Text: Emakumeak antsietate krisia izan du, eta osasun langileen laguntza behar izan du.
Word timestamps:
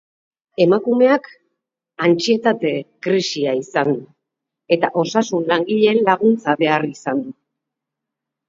Emakumeak 0.63 1.27
antsietate 2.07 2.71
krisia 3.07 3.53
izan 3.59 3.91
du, 3.91 4.01
eta 4.77 4.91
osasun 5.03 5.47
langileen 5.53 6.03
laguntza 6.09 6.57
behar 6.65 6.89
izan 6.97 7.23
du. 7.29 7.39